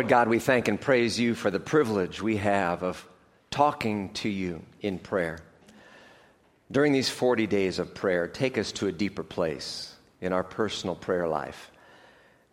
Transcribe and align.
Lord 0.00 0.08
God, 0.08 0.28
we 0.28 0.38
thank 0.38 0.66
and 0.66 0.80
praise 0.80 1.20
you 1.20 1.34
for 1.34 1.50
the 1.50 1.60
privilege 1.60 2.22
we 2.22 2.38
have 2.38 2.82
of 2.82 3.06
talking 3.50 4.14
to 4.14 4.30
you 4.30 4.62
in 4.80 4.98
prayer. 4.98 5.40
During 6.72 6.94
these 6.94 7.10
40 7.10 7.46
days 7.46 7.78
of 7.78 7.94
prayer, 7.94 8.26
take 8.26 8.56
us 8.56 8.72
to 8.72 8.86
a 8.86 8.92
deeper 8.92 9.22
place 9.22 9.94
in 10.22 10.32
our 10.32 10.42
personal 10.42 10.96
prayer 10.96 11.28
life 11.28 11.70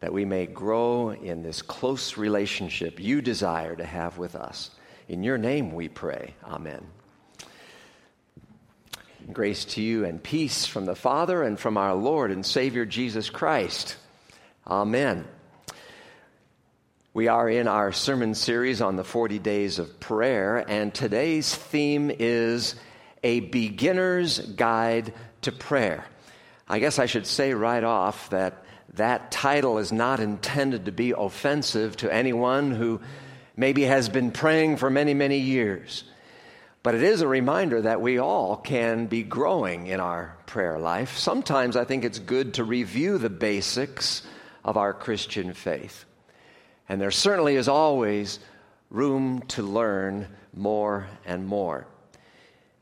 that 0.02 0.12
we 0.12 0.26
may 0.26 0.46
grow 0.46 1.12
in 1.12 1.42
this 1.42 1.62
close 1.62 2.18
relationship 2.18 3.00
you 3.00 3.22
desire 3.22 3.78
to 3.78 3.86
have 3.86 4.18
with 4.18 4.36
us. 4.36 4.70
In 5.08 5.24
your 5.24 5.38
name 5.38 5.72
we 5.72 5.88
pray. 5.88 6.34
Amen. 6.44 6.86
Grace 9.32 9.64
to 9.64 9.82
you 9.82 10.04
and 10.04 10.22
peace 10.22 10.66
from 10.66 10.84
the 10.84 10.96
Father 10.96 11.44
and 11.44 11.58
from 11.58 11.78
our 11.78 11.96
Lord 11.96 12.30
and 12.30 12.46
Savior 12.46 12.86
Jesus 12.86 13.30
Christ. 13.30 13.96
Amen. 14.68 15.26
We 17.18 17.30
are 17.30 17.50
in 17.50 17.68
our 17.68 17.92
sermon 17.94 18.36
series 18.36 18.80
on 18.80 18.96
the 18.96 19.04
40 19.04 19.40
days 19.40 19.80
of 19.80 20.00
prayer, 20.00 20.64
and 20.70 20.94
today's 20.94 21.52
theme 21.52 22.12
is 22.12 22.76
a 23.24 23.40
beginner's 23.40 24.38
guide 24.38 25.16
to 25.42 25.52
prayer. 25.52 26.06
I 26.68 26.78
guess 26.78 27.00
I 27.00 27.08
should 27.08 27.26
say 27.26 27.56
right 27.56 27.84
off 27.84 28.30
that 28.30 28.64
that 28.94 29.32
title 29.32 29.80
is 29.80 29.92
not 29.92 30.20
intended 30.20 30.86
to 30.86 30.92
be 30.92 31.10
offensive 31.10 31.98
to 31.98 32.14
anyone 32.14 32.70
who 32.70 33.02
maybe 33.56 33.82
has 33.82 34.10
been 34.10 34.30
praying 34.30 34.78
for 34.78 34.92
many, 34.92 35.16
many 35.16 35.40
years. 35.40 36.04
But 36.84 36.94
it 36.94 37.02
is 37.02 37.22
a 37.22 37.28
reminder 37.28 37.82
that 37.82 38.00
we 38.00 38.20
all 38.20 38.58
can 38.58 39.08
be 39.08 39.24
growing 39.24 39.88
in 39.88 40.00
our 40.00 40.38
prayer 40.46 40.78
life. 40.78 41.18
Sometimes 41.18 41.78
I 41.78 41.84
think 41.84 42.06
it's 42.06 42.20
good 42.20 42.54
to 42.54 42.64
review 42.64 43.18
the 43.18 43.32
basics 43.32 44.22
of 44.64 44.78
our 44.78 44.94
Christian 44.94 45.54
faith. 45.54 46.06
And 46.90 47.02
there 47.02 47.12
certainly 47.12 47.56
is 47.56 47.68
always 47.68 48.40
room 48.90 49.42
to 49.50 49.62
learn 49.62 50.28
more 50.54 51.08
and 51.26 51.46
more. 51.46 51.88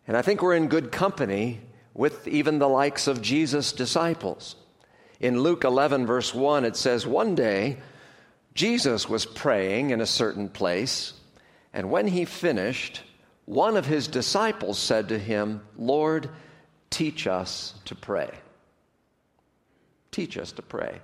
And 0.07 0.15
I 0.15 0.21
think 0.21 0.41
we're 0.41 0.55
in 0.55 0.67
good 0.67 0.91
company 0.91 1.61
with 1.93 2.27
even 2.27 2.59
the 2.59 2.69
likes 2.69 3.07
of 3.07 3.21
Jesus' 3.21 3.71
disciples. 3.71 4.55
In 5.19 5.39
Luke 5.39 5.63
11, 5.63 6.05
verse 6.05 6.33
1, 6.33 6.65
it 6.65 6.75
says, 6.75 7.07
One 7.07 7.35
day 7.35 7.77
Jesus 8.53 9.09
was 9.09 9.25
praying 9.25 9.89
in 9.89 10.01
a 10.01 10.05
certain 10.05 10.49
place, 10.49 11.13
and 11.73 11.89
when 11.89 12.07
he 12.07 12.25
finished, 12.25 13.01
one 13.45 13.77
of 13.77 13.85
his 13.85 14.07
disciples 14.07 14.77
said 14.77 15.09
to 15.09 15.19
him, 15.19 15.61
Lord, 15.77 16.29
teach 16.89 17.27
us 17.27 17.73
to 17.85 17.95
pray. 17.95 18.31
Teach 20.11 20.37
us 20.37 20.51
to 20.53 20.61
pray. 20.61 21.01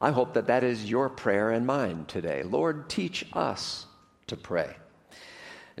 I 0.00 0.10
hope 0.12 0.34
that 0.34 0.46
that 0.46 0.64
is 0.64 0.88
your 0.88 1.08
prayer 1.08 1.50
and 1.50 1.66
mine 1.66 2.06
today. 2.06 2.42
Lord, 2.42 2.88
teach 2.88 3.26
us 3.34 3.86
to 4.28 4.36
pray. 4.36 4.76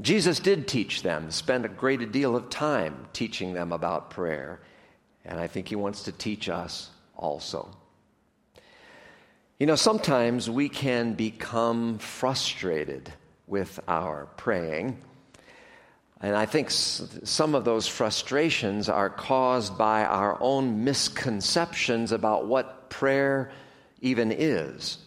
Jesus 0.00 0.40
did 0.40 0.68
teach 0.68 1.02
them, 1.02 1.30
spend 1.30 1.64
a 1.64 1.68
great 1.68 2.12
deal 2.12 2.36
of 2.36 2.50
time 2.50 3.06
teaching 3.12 3.52
them 3.52 3.72
about 3.72 4.10
prayer, 4.10 4.60
and 5.24 5.38
I 5.38 5.46
think 5.46 5.68
he 5.68 5.76
wants 5.76 6.04
to 6.04 6.12
teach 6.12 6.48
us 6.48 6.90
also. 7.16 7.70
You 9.58 9.66
know, 9.66 9.76
sometimes 9.76 10.48
we 10.48 10.70
can 10.70 11.12
become 11.12 11.98
frustrated 11.98 13.12
with 13.46 13.78
our 13.88 14.26
praying. 14.38 14.98
And 16.22 16.34
I 16.34 16.46
think 16.46 16.70
some 16.70 17.54
of 17.54 17.64
those 17.64 17.86
frustrations 17.86 18.88
are 18.88 19.10
caused 19.10 19.76
by 19.76 20.04
our 20.04 20.38
own 20.40 20.84
misconceptions 20.84 22.12
about 22.12 22.46
what 22.46 22.88
prayer 22.88 23.50
even 24.00 24.32
is. 24.32 24.98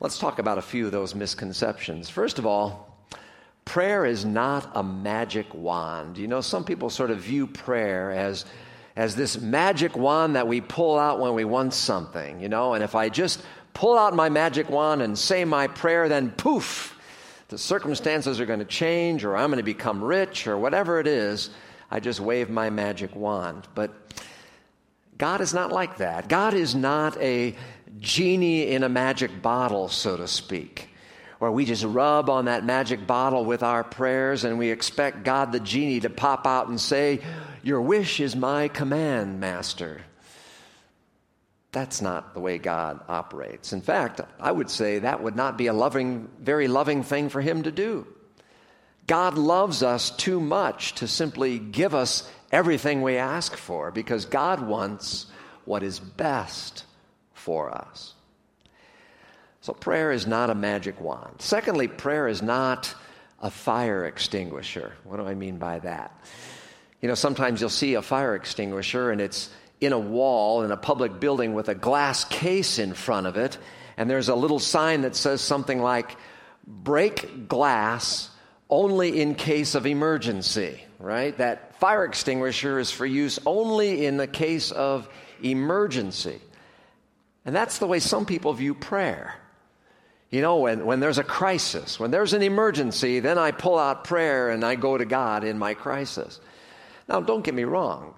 Let's 0.00 0.18
talk 0.18 0.38
about 0.38 0.58
a 0.58 0.62
few 0.62 0.86
of 0.86 0.92
those 0.92 1.14
misconceptions. 1.14 2.10
First 2.10 2.38
of 2.38 2.46
all, 2.46 2.94
prayer 3.64 4.04
is 4.04 4.24
not 4.24 4.70
a 4.74 4.82
magic 4.82 5.46
wand. 5.54 6.18
You 6.18 6.28
know, 6.28 6.40
some 6.40 6.64
people 6.64 6.90
sort 6.90 7.10
of 7.10 7.18
view 7.18 7.46
prayer 7.46 8.10
as, 8.10 8.44
as 8.96 9.16
this 9.16 9.40
magic 9.40 9.96
wand 9.96 10.36
that 10.36 10.46
we 10.46 10.60
pull 10.60 10.98
out 10.98 11.20
when 11.20 11.34
we 11.34 11.44
want 11.44 11.72
something, 11.74 12.40
you 12.40 12.48
know, 12.48 12.74
and 12.74 12.84
if 12.84 12.94
I 12.94 13.08
just 13.08 13.42
pull 13.72 13.98
out 13.98 14.14
my 14.14 14.28
magic 14.28 14.68
wand 14.68 15.02
and 15.02 15.18
say 15.18 15.44
my 15.44 15.66
prayer, 15.66 16.08
then 16.08 16.30
poof, 16.32 16.96
the 17.48 17.58
circumstances 17.58 18.40
are 18.40 18.46
going 18.46 18.60
to 18.60 18.64
change, 18.64 19.24
or 19.24 19.36
I'm 19.36 19.50
going 19.50 19.58
to 19.58 19.62
become 19.62 20.02
rich, 20.02 20.46
or 20.46 20.56
whatever 20.58 21.00
it 21.00 21.06
is. 21.06 21.50
I 21.90 22.00
just 22.00 22.20
wave 22.20 22.50
my 22.50 22.70
magic 22.70 23.14
wand. 23.14 23.68
But 23.74 23.92
God 25.18 25.40
is 25.40 25.54
not 25.54 25.70
like 25.70 25.98
that. 25.98 26.28
God 26.28 26.54
is 26.54 26.74
not 26.74 27.16
a 27.18 27.54
genie 27.98 28.68
in 28.68 28.82
a 28.82 28.88
magic 28.88 29.42
bottle, 29.42 29.88
so 29.88 30.16
to 30.16 30.26
speak, 30.26 30.88
where 31.38 31.50
we 31.50 31.64
just 31.64 31.84
rub 31.84 32.28
on 32.30 32.46
that 32.46 32.64
magic 32.64 33.06
bottle 33.06 33.44
with 33.44 33.62
our 33.62 33.84
prayers 33.84 34.44
and 34.44 34.58
we 34.58 34.70
expect 34.70 35.24
God 35.24 35.52
the 35.52 35.60
genie 35.60 36.00
to 36.00 36.10
pop 36.10 36.46
out 36.46 36.68
and 36.68 36.80
say, 36.80 37.20
Your 37.62 37.80
wish 37.80 38.20
is 38.20 38.34
my 38.34 38.68
command, 38.68 39.40
Master. 39.40 40.00
That's 41.72 42.00
not 42.00 42.34
the 42.34 42.40
way 42.40 42.58
God 42.58 43.00
operates. 43.08 43.72
In 43.72 43.80
fact, 43.80 44.20
I 44.38 44.52
would 44.52 44.70
say 44.70 45.00
that 45.00 45.22
would 45.22 45.34
not 45.34 45.58
be 45.58 45.66
a 45.66 45.72
loving, 45.72 46.28
very 46.40 46.68
loving 46.68 47.02
thing 47.02 47.28
for 47.28 47.40
Him 47.40 47.64
to 47.64 47.72
do. 47.72 48.06
God 49.06 49.36
loves 49.36 49.82
us 49.82 50.10
too 50.10 50.40
much 50.40 50.94
to 50.96 51.08
simply 51.08 51.58
give 51.58 51.94
us 51.94 52.30
everything 52.52 53.02
we 53.02 53.16
ask 53.16 53.56
for 53.56 53.90
because 53.90 54.24
God 54.24 54.60
wants 54.66 55.26
what 55.64 55.82
is 55.82 55.98
best 55.98 56.84
for 57.44 57.70
us. 57.70 58.14
So, 59.60 59.72
prayer 59.72 60.12
is 60.12 60.26
not 60.26 60.50
a 60.50 60.54
magic 60.54 61.00
wand. 61.00 61.36
Secondly, 61.38 61.88
prayer 61.88 62.26
is 62.26 62.42
not 62.42 62.94
a 63.40 63.50
fire 63.50 64.06
extinguisher. 64.06 64.92
What 65.04 65.18
do 65.18 65.26
I 65.26 65.34
mean 65.34 65.58
by 65.58 65.78
that? 65.80 66.18
You 67.00 67.08
know, 67.08 67.14
sometimes 67.14 67.60
you'll 67.60 67.70
see 67.70 67.94
a 67.94 68.02
fire 68.02 68.34
extinguisher 68.34 69.10
and 69.10 69.20
it's 69.20 69.50
in 69.80 69.92
a 69.92 69.98
wall 69.98 70.62
in 70.62 70.70
a 70.70 70.76
public 70.76 71.20
building 71.20 71.52
with 71.52 71.68
a 71.68 71.74
glass 71.74 72.24
case 72.24 72.78
in 72.78 72.94
front 72.94 73.26
of 73.26 73.36
it, 73.36 73.58
and 73.96 74.08
there's 74.08 74.28
a 74.28 74.34
little 74.34 74.58
sign 74.58 75.02
that 75.02 75.14
says 75.14 75.40
something 75.40 75.80
like, 75.80 76.16
break 76.66 77.48
glass 77.48 78.30
only 78.70 79.20
in 79.20 79.34
case 79.34 79.74
of 79.74 79.86
emergency, 79.86 80.80
right? 80.98 81.36
That 81.36 81.78
fire 81.78 82.04
extinguisher 82.04 82.78
is 82.78 82.90
for 82.90 83.04
use 83.04 83.38
only 83.44 84.06
in 84.06 84.16
the 84.16 84.26
case 84.26 84.70
of 84.72 85.08
emergency. 85.42 86.40
And 87.44 87.54
that's 87.54 87.78
the 87.78 87.86
way 87.86 88.00
some 88.00 88.24
people 88.24 88.52
view 88.52 88.74
prayer. 88.74 89.34
You 90.30 90.40
know, 90.40 90.56
when, 90.56 90.84
when 90.84 91.00
there's 91.00 91.18
a 91.18 91.24
crisis, 91.24 92.00
when 92.00 92.10
there's 92.10 92.32
an 92.32 92.42
emergency, 92.42 93.20
then 93.20 93.38
I 93.38 93.50
pull 93.50 93.78
out 93.78 94.04
prayer 94.04 94.50
and 94.50 94.64
I 94.64 94.74
go 94.74 94.98
to 94.98 95.04
God 95.04 95.44
in 95.44 95.58
my 95.58 95.74
crisis. 95.74 96.40
Now, 97.08 97.20
don't 97.20 97.44
get 97.44 97.54
me 97.54 97.64
wrong. 97.64 98.14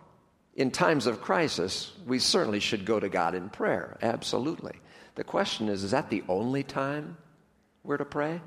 In 0.55 0.71
times 0.71 1.07
of 1.07 1.21
crisis, 1.21 1.93
we 2.07 2.19
certainly 2.19 2.61
should 2.61 2.87
go 2.87 2.99
to 2.99 3.09
God 3.09 3.35
in 3.35 3.51
prayer. 3.51 3.99
Absolutely. 4.01 4.77
The 5.17 5.25
question 5.25 5.69
is 5.69 5.85
is 5.85 5.91
that 5.91 6.09
the 6.09 6.25
only 6.29 6.63
time 6.63 7.19
we're 7.85 7.99
to 7.99 8.05
pray? 8.05 8.41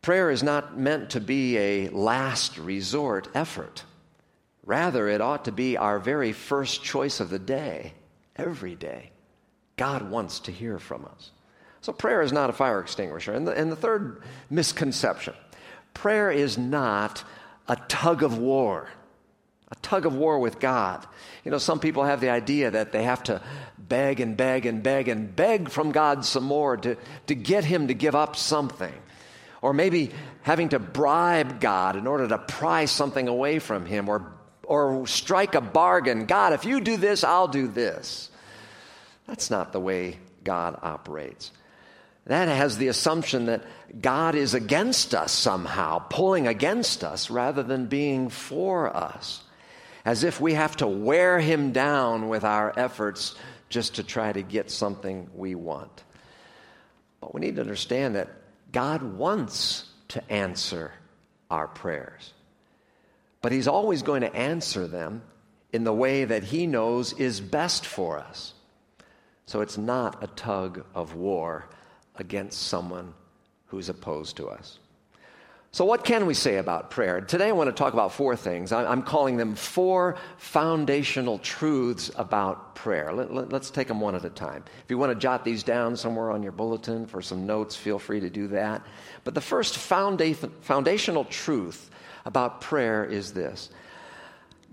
Prayer 0.00 0.30
is 0.30 0.42
not 0.42 0.78
meant 0.78 1.10
to 1.10 1.20
be 1.20 1.58
a 1.58 1.88
last 1.88 2.58
resort 2.58 3.28
effort. 3.34 3.84
Rather, 4.62 5.08
it 5.08 5.20
ought 5.20 5.46
to 5.46 5.52
be 5.52 5.76
our 5.76 5.98
very 5.98 6.32
first 6.32 6.82
choice 6.82 7.20
of 7.20 7.28
the 7.28 7.38
day 7.38 7.92
every 8.36 8.74
day. 8.74 9.10
God 9.76 10.08
wants 10.10 10.40
to 10.40 10.52
hear 10.52 10.78
from 10.78 11.04
us. 11.04 11.30
So 11.80 11.92
prayer 11.92 12.22
is 12.22 12.32
not 12.32 12.50
a 12.50 12.52
fire 12.52 12.80
extinguisher. 12.80 13.32
And 13.32 13.46
the, 13.46 13.52
and 13.52 13.70
the 13.70 13.76
third 13.76 14.22
misconception 14.50 15.34
prayer 15.92 16.30
is 16.30 16.58
not 16.58 17.22
a 17.68 17.76
tug 17.76 18.22
of 18.22 18.36
war, 18.36 18.88
a 19.70 19.76
tug 19.76 20.06
of 20.06 20.16
war 20.16 20.40
with 20.40 20.58
God. 20.58 21.06
You 21.44 21.50
know, 21.50 21.58
some 21.58 21.78
people 21.78 22.02
have 22.04 22.20
the 22.20 22.30
idea 22.30 22.72
that 22.72 22.90
they 22.90 23.04
have 23.04 23.22
to 23.24 23.40
beg 23.78 24.20
and 24.20 24.36
beg 24.36 24.66
and 24.66 24.82
beg 24.82 25.08
and 25.08 25.34
beg 25.34 25.68
from 25.68 25.92
God 25.92 26.24
some 26.24 26.44
more 26.44 26.76
to, 26.78 26.96
to 27.28 27.34
get 27.34 27.64
Him 27.64 27.88
to 27.88 27.94
give 27.94 28.14
up 28.14 28.34
something. 28.34 28.92
Or 29.62 29.72
maybe 29.72 30.10
having 30.42 30.70
to 30.70 30.78
bribe 30.78 31.60
God 31.60 31.96
in 31.96 32.06
order 32.06 32.28
to 32.28 32.38
pry 32.38 32.86
something 32.86 33.28
away 33.28 33.60
from 33.60 33.86
Him 33.86 34.08
or 34.08 34.32
or 34.66 35.06
strike 35.06 35.54
a 35.54 35.60
bargain. 35.60 36.26
God, 36.26 36.52
if 36.52 36.64
you 36.64 36.80
do 36.80 36.96
this, 36.96 37.22
I'll 37.22 37.48
do 37.48 37.68
this. 37.68 38.30
That's 39.26 39.50
not 39.50 39.72
the 39.72 39.80
way 39.80 40.18
God 40.42 40.78
operates. 40.82 41.50
That 42.26 42.48
has 42.48 42.78
the 42.78 42.88
assumption 42.88 43.46
that 43.46 43.64
God 44.00 44.34
is 44.34 44.54
against 44.54 45.14
us 45.14 45.32
somehow, 45.32 45.98
pulling 45.98 46.46
against 46.46 47.04
us 47.04 47.30
rather 47.30 47.62
than 47.62 47.86
being 47.86 48.28
for 48.28 48.94
us. 48.94 49.42
As 50.04 50.24
if 50.24 50.40
we 50.40 50.54
have 50.54 50.76
to 50.76 50.86
wear 50.86 51.38
him 51.38 51.72
down 51.72 52.28
with 52.28 52.44
our 52.44 52.72
efforts 52.78 53.34
just 53.68 53.96
to 53.96 54.02
try 54.02 54.32
to 54.32 54.42
get 54.42 54.70
something 54.70 55.28
we 55.34 55.54
want. 55.54 56.04
But 57.20 57.34
we 57.34 57.40
need 57.40 57.56
to 57.56 57.62
understand 57.62 58.16
that 58.16 58.28
God 58.72 59.02
wants 59.02 59.86
to 60.08 60.30
answer 60.30 60.92
our 61.50 61.68
prayers 61.68 62.34
but 63.44 63.52
He's 63.52 63.68
always 63.68 64.00
going 64.00 64.22
to 64.22 64.34
answer 64.34 64.86
them 64.86 65.20
in 65.70 65.84
the 65.84 65.92
way 65.92 66.24
that 66.24 66.44
He 66.44 66.66
knows 66.66 67.12
is 67.12 67.42
best 67.42 67.84
for 67.84 68.18
us. 68.18 68.54
So 69.46 69.60
it's 69.60 69.78
not 69.78 70.22
a 70.22 70.26
tug 70.28 70.84
of 70.94 71.14
war 71.14 71.66
against 72.16 72.62
someone 72.62 73.14
who's 73.66 73.88
opposed 73.88 74.36
to 74.36 74.48
us. 74.48 74.78
So, 75.74 75.84
what 75.84 76.04
can 76.04 76.26
we 76.26 76.34
say 76.34 76.58
about 76.58 76.92
prayer? 76.92 77.20
Today, 77.20 77.48
I 77.48 77.52
want 77.52 77.66
to 77.66 77.72
talk 77.72 77.94
about 77.94 78.12
four 78.12 78.36
things. 78.36 78.70
I'm 78.70 79.02
calling 79.02 79.38
them 79.38 79.56
four 79.56 80.14
foundational 80.36 81.40
truths 81.40 82.12
about 82.14 82.76
prayer. 82.76 83.12
Let, 83.12 83.52
us 83.52 83.70
take 83.72 83.88
them 83.88 84.00
one 84.00 84.14
at 84.14 84.24
a 84.24 84.30
time. 84.30 84.62
If 84.84 84.90
you 84.90 84.98
want 84.98 85.10
to 85.10 85.18
jot 85.18 85.44
these 85.44 85.64
down 85.64 85.96
somewhere 85.96 86.30
on 86.30 86.44
your 86.44 86.52
bulletin 86.52 87.06
for 87.06 87.20
some 87.20 87.44
notes, 87.44 87.74
feel 87.74 87.98
free 87.98 88.20
to 88.20 88.30
do 88.30 88.46
that. 88.48 88.86
But 89.24 89.34
the 89.34 89.40
first 89.40 89.76
foundational 89.76 91.24
truth 91.24 91.90
about 92.24 92.60
prayer 92.60 93.04
is 93.04 93.32
this 93.32 93.68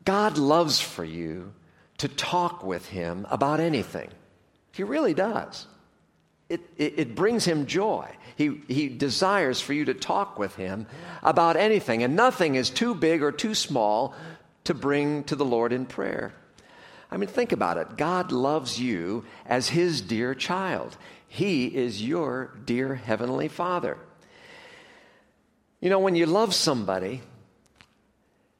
God 0.06 0.38
loves 0.38 0.80
for 0.80 1.04
you 1.04 1.52
to 1.98 2.10
talk 2.10 2.64
with 2.64 2.86
Him 2.88 3.26
about 3.32 3.60
anything. 3.60 4.10
He 4.72 4.84
really 4.84 5.14
does. 5.14 5.68
It, 6.50 6.62
it, 6.78 6.94
it, 6.98 7.16
brings 7.16 7.46
him 7.46 7.66
joy. 7.66 8.10
He, 8.36 8.62
he 8.68 8.90
desires 8.90 9.62
for 9.62 9.72
you 9.72 9.86
to 9.86 9.94
talk 9.94 10.38
with 10.38 10.56
him 10.56 10.86
about 11.24 11.56
anything, 11.56 12.04
and 12.04 12.16
nothing 12.16 12.56
is 12.56 12.70
too 12.70 12.94
big 12.94 13.24
or 13.24 13.32
too 13.32 13.56
small 13.56 14.14
to 14.66 14.74
bring 14.74 15.24
to 15.26 15.36
the 15.36 15.46
Lord 15.46 15.72
in 15.72 15.86
prayer. 15.86 16.34
I 17.10 17.18
mean, 17.18 17.30
think 17.30 17.52
about 17.52 17.78
it. 17.78 17.98
God 17.98 18.32
loves 18.32 18.80
you 18.80 19.26
as 19.46 19.70
his 19.70 20.02
dear 20.02 20.34
child, 20.36 20.98
he 21.28 21.68
is 21.68 22.04
your 22.04 22.52
dear 22.66 22.96
heavenly 22.96 23.48
father. 23.48 23.98
You 25.80 25.90
know, 25.90 26.00
when 26.00 26.16
you 26.16 26.26
love 26.26 26.54
somebody, 26.54 27.22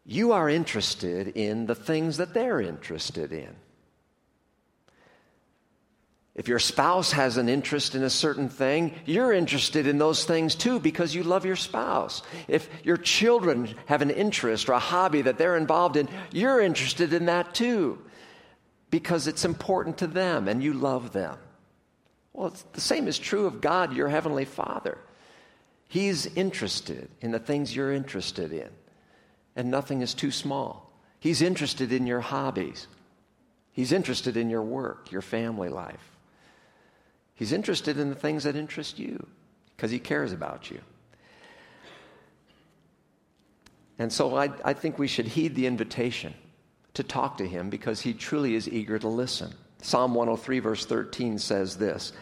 you 0.06 0.32
are 0.32 0.50
interested 0.50 1.28
in 1.28 1.66
the 1.66 1.76
things 1.76 2.18
that 2.18 2.34
they're 2.34 2.62
interested 2.62 3.32
in. 3.32 3.56
If 6.34 6.48
your 6.48 6.60
spouse 6.60 7.12
has 7.12 7.36
an 7.36 7.50
interest 7.50 7.94
in 7.94 8.04
a 8.04 8.10
certain 8.10 8.48
thing, 8.48 8.94
you're 9.06 9.34
interested 9.34 9.86
in 9.86 9.98
those 9.98 10.24
things 10.24 10.56
too 10.56 10.80
because 10.80 11.14
you 11.14 11.24
love 11.24 11.46
your 11.46 11.58
spouse. 11.58 12.24
If 12.48 12.70
your 12.84 12.96
children 12.98 13.76
have 13.88 14.02
an 14.02 14.12
interest 14.12 14.70
or 14.70 14.74
a 14.74 14.80
hobby 14.80 15.24
that 15.24 15.38
they're 15.38 15.58
involved 15.58 15.98
in, 15.98 16.08
you're 16.32 16.62
interested 16.62 17.12
in 17.12 17.26
that 17.26 17.54
too 17.54 18.00
because 18.92 19.28
it's 19.28 19.44
important 19.44 19.98
to 20.00 20.08
them 20.08 20.48
and 20.48 20.64
you 20.64 20.74
love 20.74 21.12
them. 21.12 21.38
Well, 22.34 22.54
the 22.72 22.82
same 22.82 23.08
is 23.08 23.20
true 23.20 23.46
of 23.46 23.60
God, 23.60 23.94
your 23.94 24.08
heavenly 24.08 24.46
Father. 24.46 24.98
He's 25.88 26.28
interested 26.28 27.10
in 27.20 27.32
the 27.32 27.40
things 27.40 27.76
you're 27.76 27.92
interested 27.92 28.54
in, 28.54 28.70
and 29.58 29.70
nothing 29.70 30.02
is 30.02 30.14
too 30.14 30.32
small. 30.32 30.90
He's 31.20 31.42
interested 31.42 31.92
in 31.92 32.08
your 32.08 32.22
hobbies, 32.22 32.88
He's 33.74 33.92
interested 33.92 34.38
in 34.38 34.50
your 34.50 34.62
work, 34.62 35.12
your 35.12 35.22
family 35.22 35.70
life. 35.70 36.11
He's 37.42 37.54
interested 37.54 37.98
in 37.98 38.10
the 38.10 38.16
things 38.16 38.44
that 38.44 38.56
interest 38.56 39.00
you 39.00 39.26
because 39.76 39.90
he 39.90 39.98
cares 39.98 40.32
about 40.32 40.70
you. 40.70 40.80
And 43.98 44.14
so 44.14 44.38
I, 44.38 44.52
I, 44.64 44.74
think 44.74 45.00
we 45.00 45.08
should 45.08 45.26
heed 45.26 45.56
the 45.56 45.66
invitation 45.66 46.36
to 46.94 47.02
talk 47.02 47.40
to 47.40 47.48
him 47.48 47.72
because 47.72 48.00
he 48.00 48.14
truly 48.14 48.54
is 48.54 48.70
eager 48.70 49.00
to 49.00 49.08
listen. 49.08 49.56
Psalm 49.82 50.14
103, 50.14 50.60
verse 50.60 50.86
13 50.86 51.40
says 51.40 51.78
this 51.78 52.14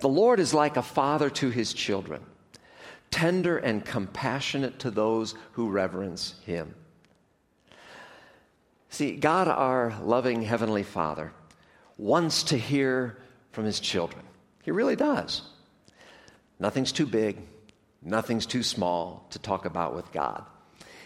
The 0.00 0.08
Lord 0.08 0.40
is 0.40 0.52
like 0.52 0.76
a 0.76 0.82
father 0.82 1.30
to 1.30 1.50
his 1.50 1.72
children, 1.72 2.20
tender 3.12 3.58
and 3.58 3.84
compassionate 3.84 4.80
to 4.80 4.90
those 4.90 5.36
who 5.52 5.70
reverence 5.70 6.34
him. 6.44 6.74
See, 8.88 9.14
God, 9.14 9.46
our 9.46 9.96
loving 10.02 10.42
Heavenly 10.42 10.82
Father, 10.82 11.30
wants 11.96 12.42
to 12.42 12.58
hear 12.58 13.18
from 13.52 13.66
his 13.66 13.78
children. 13.78 14.24
He 14.64 14.70
really 14.70 14.96
does. 14.96 15.42
Nothing's 16.58 16.90
too 16.90 17.06
big, 17.06 17.36
nothing's 18.02 18.46
too 18.46 18.62
small 18.62 19.26
to 19.30 19.38
talk 19.38 19.66
about 19.66 19.94
with 19.94 20.10
God. 20.12 20.44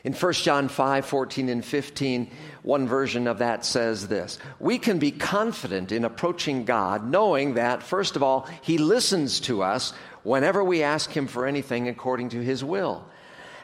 In 0.05 0.13
1 0.13 0.33
John 0.35 0.69
5 0.69 1.05
14 1.05 1.49
and 1.49 1.65
15, 1.65 2.31
one 2.63 2.87
version 2.87 3.27
of 3.27 3.39
that 3.39 3.65
says 3.65 4.07
this 4.07 4.39
We 4.61 4.79
can 4.79 5.01
be 5.01 5.11
confident 5.11 5.91
in 5.91 6.05
approaching 6.05 6.65
God, 6.65 7.05
knowing 7.11 7.55
that, 7.55 7.83
first 7.83 8.15
of 8.15 8.23
all, 8.23 8.49
He 8.63 8.79
listens 8.79 9.41
to 9.41 9.63
us 9.63 9.93
whenever 10.23 10.63
we 10.63 10.85
ask 10.85 11.11
Him 11.11 11.27
for 11.27 11.45
anything 11.45 11.89
according 11.89 12.29
to 12.31 12.41
His 12.41 12.63
will. 12.63 13.05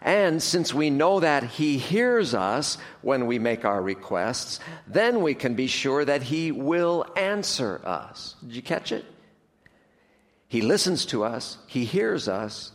And 0.02 0.42
since 0.42 0.74
we 0.74 0.90
know 0.90 1.20
that 1.20 1.44
He 1.44 1.78
hears 1.78 2.34
us 2.34 2.78
when 3.00 3.26
we 3.26 3.38
make 3.38 3.64
our 3.64 3.80
requests, 3.80 4.58
then 4.88 5.22
we 5.22 5.34
can 5.34 5.54
be 5.54 5.68
sure 5.68 6.04
that 6.04 6.24
He 6.24 6.50
will 6.50 7.06
answer 7.16 7.80
us. 7.84 8.34
Did 8.42 8.56
you 8.56 8.62
catch 8.62 8.90
it? 8.90 9.04
He 10.54 10.60
listens 10.60 11.04
to 11.06 11.24
us, 11.24 11.58
He 11.66 11.84
hears 11.84 12.28
us, 12.28 12.70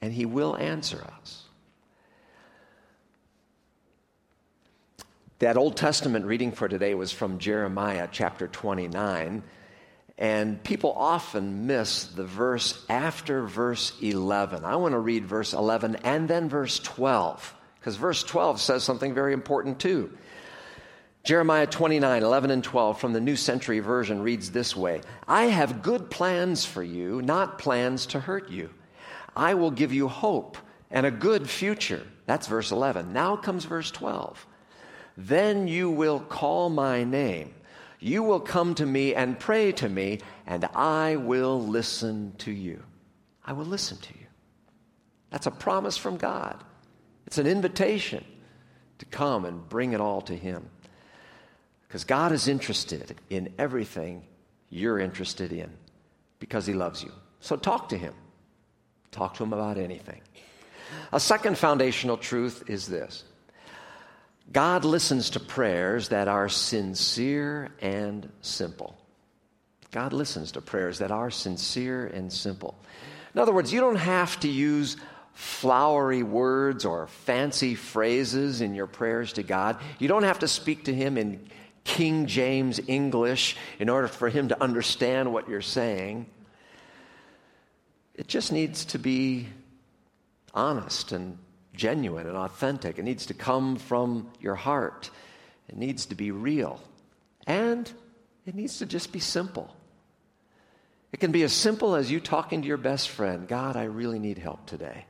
and 0.00 0.14
He 0.14 0.24
will 0.24 0.56
answer 0.56 1.04
us. 1.18 1.42
That 5.40 5.58
Old 5.58 5.76
Testament 5.76 6.24
reading 6.24 6.52
for 6.52 6.68
today 6.68 6.94
was 6.94 7.12
from 7.12 7.38
Jeremiah 7.38 8.08
chapter 8.10 8.48
29. 8.48 9.42
And 10.16 10.64
people 10.64 10.94
often 10.96 11.66
miss 11.66 12.06
the 12.06 12.24
verse 12.24 12.82
after 12.88 13.42
verse 13.42 13.92
11. 14.00 14.64
I 14.64 14.76
want 14.76 14.92
to 14.92 14.98
read 14.98 15.26
verse 15.26 15.52
11 15.52 15.96
and 15.96 16.26
then 16.26 16.48
verse 16.48 16.78
12, 16.78 17.54
because 17.78 17.96
verse 17.96 18.22
12 18.22 18.58
says 18.58 18.84
something 18.84 19.12
very 19.12 19.34
important 19.34 19.78
too. 19.78 20.16
Jeremiah 21.26 21.66
29, 21.66 22.22
11 22.22 22.52
and 22.52 22.62
12 22.62 23.00
from 23.00 23.12
the 23.12 23.20
New 23.20 23.34
Century 23.34 23.80
Version 23.80 24.22
reads 24.22 24.52
this 24.52 24.76
way 24.76 25.00
I 25.26 25.46
have 25.46 25.82
good 25.82 26.08
plans 26.08 26.64
for 26.64 26.84
you, 26.84 27.20
not 27.20 27.58
plans 27.58 28.06
to 28.06 28.20
hurt 28.20 28.48
you. 28.48 28.70
I 29.34 29.54
will 29.54 29.72
give 29.72 29.92
you 29.92 30.06
hope 30.06 30.56
and 30.88 31.04
a 31.04 31.10
good 31.10 31.50
future. 31.50 32.06
That's 32.26 32.46
verse 32.46 32.70
11. 32.70 33.12
Now 33.12 33.34
comes 33.34 33.64
verse 33.64 33.90
12. 33.90 34.46
Then 35.16 35.66
you 35.66 35.90
will 35.90 36.20
call 36.20 36.70
my 36.70 37.02
name. 37.02 37.52
You 37.98 38.22
will 38.22 38.38
come 38.38 38.76
to 38.76 38.86
me 38.86 39.12
and 39.12 39.36
pray 39.36 39.72
to 39.72 39.88
me, 39.88 40.20
and 40.46 40.64
I 40.76 41.16
will 41.16 41.60
listen 41.60 42.34
to 42.38 42.52
you. 42.52 42.84
I 43.44 43.52
will 43.52 43.64
listen 43.64 43.96
to 43.98 44.14
you. 44.14 44.26
That's 45.30 45.48
a 45.48 45.50
promise 45.50 45.96
from 45.96 46.18
God. 46.18 46.62
It's 47.26 47.38
an 47.38 47.48
invitation 47.48 48.24
to 48.98 49.06
come 49.06 49.44
and 49.44 49.68
bring 49.68 49.92
it 49.92 50.00
all 50.00 50.20
to 50.22 50.36
Him. 50.36 50.70
Because 51.86 52.04
God 52.04 52.32
is 52.32 52.48
interested 52.48 53.14
in 53.30 53.52
everything 53.58 54.24
you're 54.70 54.98
interested 54.98 55.52
in 55.52 55.70
because 56.38 56.66
He 56.66 56.74
loves 56.74 57.02
you. 57.02 57.12
So 57.40 57.56
talk 57.56 57.90
to 57.90 57.98
Him. 57.98 58.14
Talk 59.12 59.34
to 59.34 59.44
Him 59.44 59.52
about 59.52 59.78
anything. 59.78 60.20
A 61.12 61.20
second 61.20 61.58
foundational 61.58 62.16
truth 62.16 62.64
is 62.68 62.86
this 62.86 63.24
God 64.52 64.84
listens 64.84 65.30
to 65.30 65.40
prayers 65.40 66.08
that 66.08 66.28
are 66.28 66.48
sincere 66.48 67.70
and 67.80 68.30
simple. 68.42 68.96
God 69.92 70.12
listens 70.12 70.52
to 70.52 70.60
prayers 70.60 70.98
that 70.98 71.10
are 71.10 71.30
sincere 71.30 72.06
and 72.06 72.32
simple. 72.32 72.74
In 73.34 73.40
other 73.40 73.52
words, 73.52 73.72
you 73.72 73.80
don't 73.80 73.96
have 73.96 74.38
to 74.40 74.48
use 74.48 74.96
flowery 75.32 76.22
words 76.22 76.84
or 76.84 77.06
fancy 77.06 77.74
phrases 77.74 78.60
in 78.60 78.74
your 78.74 78.86
prayers 78.86 79.34
to 79.34 79.42
God. 79.42 79.78
You 79.98 80.08
don't 80.08 80.22
have 80.22 80.40
to 80.40 80.48
speak 80.48 80.84
to 80.84 80.94
Him 80.94 81.18
in 81.18 81.48
King 81.86 82.26
James 82.26 82.80
English 82.88 83.56
in 83.78 83.88
order 83.88 84.08
for 84.08 84.28
him 84.28 84.48
to 84.48 84.62
understand 84.62 85.32
what 85.32 85.48
you're 85.48 85.62
saying. 85.62 86.26
It 88.14 88.26
just 88.26 88.52
needs 88.52 88.84
to 88.86 88.98
be 88.98 89.46
honest 90.52 91.12
and 91.12 91.38
genuine 91.74 92.26
and 92.26 92.36
authentic. 92.36 92.98
It 92.98 93.04
needs 93.04 93.26
to 93.26 93.34
come 93.34 93.76
from 93.76 94.30
your 94.40 94.56
heart. 94.56 95.10
It 95.68 95.76
needs 95.76 96.06
to 96.06 96.14
be 96.14 96.32
real. 96.32 96.80
And 97.46 97.90
it 98.46 98.54
needs 98.54 98.78
to 98.78 98.86
just 98.86 99.12
be 99.12 99.20
simple. 99.20 99.74
It 101.12 101.20
can 101.20 101.30
be 101.30 101.44
as 101.44 101.52
simple 101.52 101.94
as 101.94 102.10
you 102.10 102.18
talking 102.20 102.62
to 102.62 102.68
your 102.68 102.76
best 102.76 103.10
friend 103.10 103.46
God, 103.46 103.76
I 103.76 103.84
really 103.84 104.18
need 104.18 104.38
help 104.38 104.66
today. 104.66 105.04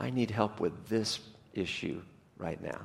I 0.00 0.10
need 0.10 0.32
help 0.32 0.58
with 0.58 0.88
this 0.88 1.20
issue 1.54 2.02
right 2.38 2.60
now. 2.60 2.80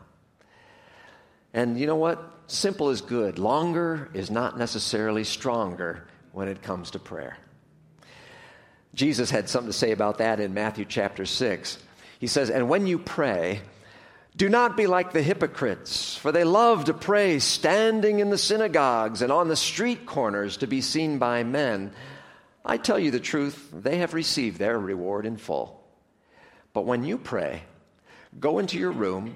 And 1.54 1.80
you 1.80 1.88
know 1.88 1.96
what? 1.96 2.24
Simple 2.48 2.90
is 2.90 3.02
good. 3.02 3.40
Longer 3.40 4.10
is 4.14 4.32
not 4.32 4.58
necessarily 4.58 5.24
stronger 5.24 6.06
when 6.32 6.48
it 6.48 6.62
comes 6.62 6.92
to 6.92 7.00
prayer. 7.00 7.38
Jesus 8.94 9.30
had 9.30 9.50
something 9.50 9.72
to 9.72 9.78
say 9.78 9.92
about 9.92 10.20
that 10.20 10.40
in 10.40 10.54
Matthew 10.54 10.86
chapter 10.86 11.26
6. 11.26 11.78
He 12.20 12.28
says, 12.28 12.50
And 12.50 12.70
when 12.70 12.88
you 12.88 12.98
pray, 12.98 13.62
do 14.36 14.50
not 14.50 14.78
be 14.78 14.88
like 14.88 15.12
the 15.12 15.22
hypocrites, 15.22 16.16
for 16.16 16.32
they 16.32 16.44
love 16.44 16.86
to 16.86 16.94
pray 16.94 17.40
standing 17.40 18.20
in 18.20 18.30
the 18.30 18.38
synagogues 18.38 19.22
and 19.22 19.32
on 19.32 19.48
the 19.48 19.56
street 19.56 20.06
corners 20.06 20.58
to 20.58 20.68
be 20.68 20.82
seen 20.82 21.18
by 21.18 21.44
men. 21.44 21.92
I 22.64 22.78
tell 22.78 23.00
you 23.00 23.12
the 23.12 23.20
truth, 23.20 23.70
they 23.74 23.98
have 23.98 24.14
received 24.14 24.58
their 24.58 24.80
reward 24.80 25.26
in 25.26 25.38
full. 25.38 25.84
But 26.74 26.86
when 26.86 27.04
you 27.04 27.18
pray, 27.18 27.64
go 28.40 28.60
into 28.60 28.78
your 28.78 28.92
room 28.92 29.36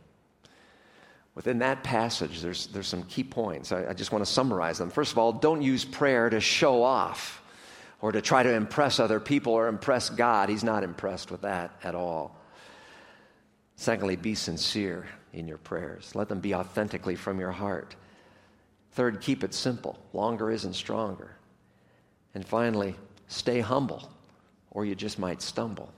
Within 1.33 1.59
that 1.59 1.83
passage, 1.83 2.41
there's, 2.41 2.67
there's 2.67 2.87
some 2.87 3.03
key 3.03 3.23
points. 3.23 3.71
I, 3.71 3.89
I 3.89 3.93
just 3.93 4.11
want 4.11 4.25
to 4.25 4.31
summarize 4.31 4.77
them. 4.77 4.89
First 4.89 5.13
of 5.13 5.17
all, 5.17 5.31
don't 5.31 5.61
use 5.61 5.85
prayer 5.85 6.29
to 6.29 6.39
show 6.39 6.83
off 6.83 7.41
or 8.01 8.11
to 8.11 8.21
try 8.21 8.43
to 8.43 8.53
impress 8.53 8.99
other 8.99 9.19
people 9.19 9.53
or 9.53 9.67
impress 9.67 10.09
God. 10.09 10.49
He's 10.49 10.63
not 10.63 10.83
impressed 10.83 11.31
with 11.31 11.41
that 11.41 11.71
at 11.83 11.95
all. 11.95 12.35
Secondly, 13.75 14.15
be 14.15 14.35
sincere 14.35 15.07
in 15.33 15.47
your 15.47 15.57
prayers, 15.57 16.13
let 16.13 16.27
them 16.27 16.41
be 16.41 16.53
authentically 16.53 17.15
from 17.15 17.39
your 17.39 17.51
heart. 17.51 17.95
Third, 18.91 19.21
keep 19.21 19.43
it 19.45 19.53
simple. 19.53 19.97
Longer 20.11 20.51
isn't 20.51 20.73
stronger. 20.73 21.31
And 22.35 22.45
finally, 22.45 22.95
stay 23.27 23.61
humble, 23.61 24.11
or 24.71 24.83
you 24.85 24.95
just 24.95 25.17
might 25.17 25.41
stumble. 25.41 25.93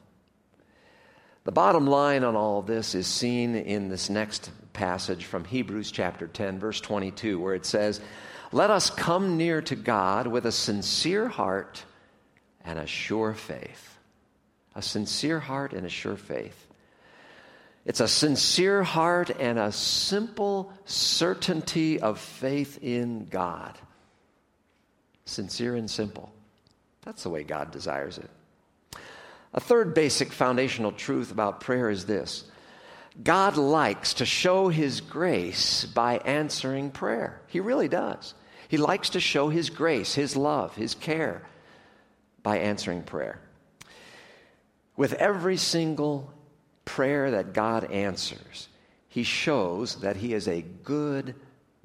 The 1.43 1.51
bottom 1.51 1.87
line 1.87 2.23
on 2.23 2.35
all 2.35 2.59
of 2.59 2.67
this 2.67 2.95
is 2.95 3.05
seen 3.05 3.55
in 3.55 3.89
this 3.89 4.09
next 4.09 4.49
passage 4.71 5.25
from 5.25 5.43
Hebrews 5.43 5.91
chapter 5.91 6.27
10, 6.27 6.59
verse 6.59 6.79
22, 6.79 7.39
where 7.39 7.53
it 7.53 7.65
says, 7.65 7.99
Let 8.53 8.69
us 8.69 8.89
come 8.89 9.37
near 9.37 9.61
to 9.63 9.75
God 9.75 10.27
with 10.27 10.45
a 10.45 10.53
sincere 10.53 11.27
heart 11.27 11.83
and 12.63 12.79
a 12.79 12.87
sure 12.87 13.33
faith. 13.33 13.97
A 14.73 14.81
sincere 14.81 15.39
heart 15.39 15.73
and 15.73 15.85
a 15.85 15.89
sure 15.89 16.15
faith. 16.15 16.67
It's 17.85 17.99
a 17.99 18.07
sincere 18.07 18.81
heart 18.81 19.29
and 19.29 19.59
a 19.59 19.73
simple 19.73 20.71
certainty 20.85 21.99
of 21.99 22.19
faith 22.19 22.79
in 22.81 23.25
God. 23.25 23.77
Sincere 25.25 25.75
and 25.75 25.91
simple. 25.91 26.31
That's 27.01 27.23
the 27.23 27.29
way 27.29 27.43
God 27.43 27.71
desires 27.71 28.17
it. 28.17 28.29
A 29.53 29.59
third 29.59 29.93
basic 29.93 30.31
foundational 30.31 30.91
truth 30.91 31.31
about 31.31 31.61
prayer 31.61 31.89
is 31.89 32.05
this 32.05 32.45
God 33.21 33.57
likes 33.57 34.15
to 34.15 34.25
show 34.25 34.69
His 34.69 35.01
grace 35.01 35.85
by 35.85 36.17
answering 36.17 36.89
prayer. 36.89 37.41
He 37.47 37.59
really 37.59 37.87
does. 37.87 38.33
He 38.67 38.77
likes 38.77 39.09
to 39.09 39.19
show 39.19 39.49
His 39.49 39.69
grace, 39.69 40.15
His 40.15 40.35
love, 40.35 40.75
His 40.75 40.95
care 40.95 41.43
by 42.41 42.57
answering 42.57 43.03
prayer. 43.03 43.39
With 44.97 45.13
every 45.13 45.57
single 45.57 46.33
prayer 46.85 47.31
that 47.31 47.53
God 47.53 47.91
answers, 47.91 48.67
He 49.07 49.23
shows 49.23 49.97
that 49.97 50.15
He 50.15 50.33
is 50.33 50.47
a 50.47 50.61
good, 50.61 51.35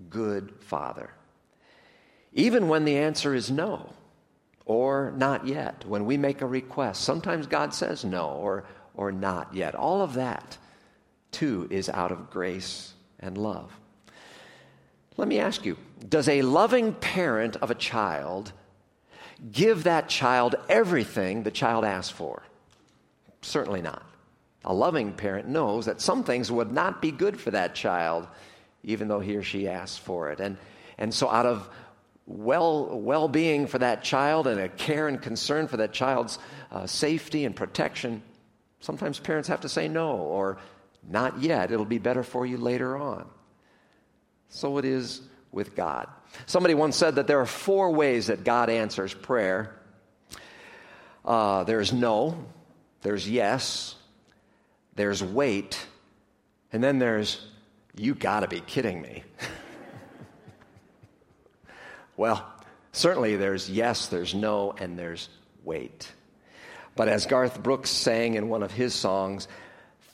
good 0.08 0.54
Father. 0.60 1.10
Even 2.32 2.68
when 2.68 2.84
the 2.84 2.96
answer 2.96 3.34
is 3.34 3.50
no 3.50 3.92
or 4.68 5.14
not 5.16 5.46
yet, 5.46 5.82
when 5.86 6.04
we 6.04 6.18
make 6.18 6.42
a 6.42 6.46
request, 6.46 7.02
sometimes 7.02 7.46
God 7.46 7.72
says 7.72 8.04
no 8.04 8.28
or, 8.28 8.64
or 8.94 9.10
not 9.10 9.52
yet. 9.54 9.74
All 9.74 10.02
of 10.02 10.14
that 10.14 10.58
too 11.32 11.66
is 11.70 11.88
out 11.88 12.12
of 12.12 12.30
grace 12.30 12.92
and 13.18 13.38
love. 13.38 13.72
Let 15.16 15.26
me 15.26 15.40
ask 15.40 15.64
you 15.64 15.76
Does 16.06 16.28
a 16.28 16.42
loving 16.42 16.92
parent 16.92 17.56
of 17.56 17.70
a 17.70 17.74
child 17.74 18.52
give 19.50 19.84
that 19.84 20.08
child 20.10 20.54
everything 20.68 21.42
the 21.42 21.50
child 21.50 21.84
asks 21.84 22.12
for? 22.12 22.42
Certainly 23.40 23.82
not. 23.82 24.04
A 24.66 24.74
loving 24.74 25.14
parent 25.14 25.48
knows 25.48 25.86
that 25.86 26.02
some 26.02 26.24
things 26.24 26.52
would 26.52 26.72
not 26.72 27.00
be 27.00 27.10
good 27.10 27.40
for 27.40 27.50
that 27.52 27.74
child, 27.74 28.28
even 28.82 29.08
though 29.08 29.20
he 29.20 29.34
or 29.34 29.42
she 29.42 29.66
asks 29.66 29.96
for 29.96 30.30
it. 30.30 30.40
And, 30.40 30.58
and 30.98 31.14
so, 31.14 31.30
out 31.30 31.46
of 31.46 31.70
well 32.28 33.00
well 33.00 33.26
being 33.26 33.66
for 33.66 33.78
that 33.78 34.04
child 34.04 34.46
and 34.46 34.60
a 34.60 34.68
care 34.68 35.08
and 35.08 35.20
concern 35.20 35.66
for 35.66 35.78
that 35.78 35.92
child's 35.92 36.38
uh, 36.70 36.86
safety 36.86 37.44
and 37.46 37.56
protection, 37.56 38.22
sometimes 38.80 39.18
parents 39.18 39.48
have 39.48 39.62
to 39.62 39.68
say 39.68 39.88
no 39.88 40.16
or 40.16 40.58
not 41.08 41.40
yet. 41.40 41.72
It'll 41.72 41.86
be 41.86 41.98
better 41.98 42.22
for 42.22 42.44
you 42.44 42.58
later 42.58 42.96
on. 42.96 43.26
So 44.50 44.78
it 44.78 44.84
is 44.84 45.22
with 45.52 45.74
God. 45.74 46.08
Somebody 46.44 46.74
once 46.74 46.96
said 46.96 47.14
that 47.14 47.26
there 47.26 47.40
are 47.40 47.46
four 47.46 47.92
ways 47.92 48.26
that 48.26 48.44
God 48.44 48.68
answers 48.68 49.14
prayer 49.14 49.78
uh, 51.28 51.62
there's 51.64 51.92
no, 51.92 52.42
there's 53.02 53.28
yes, 53.28 53.94
there's 54.94 55.22
wait, 55.22 55.78
and 56.72 56.82
then 56.82 56.98
there's 56.98 57.46
you 57.94 58.14
gotta 58.14 58.48
be 58.48 58.60
kidding 58.60 59.02
me. 59.02 59.24
well, 62.18 62.46
certainly 62.92 63.36
there's 63.36 63.70
yes, 63.70 64.08
there's 64.08 64.34
no, 64.34 64.74
and 64.78 64.98
there's 64.98 65.30
wait. 65.64 66.12
But 66.94 67.08
as 67.08 67.24
Garth 67.24 67.62
Brooks 67.62 67.88
sang 67.88 68.34
in 68.34 68.50
one 68.50 68.62
of 68.62 68.72
his 68.72 68.92
songs, 68.94 69.48